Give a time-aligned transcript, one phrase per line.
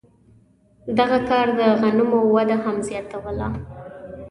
[0.99, 3.47] دغه کار د غنمو وده هم زیاتوله.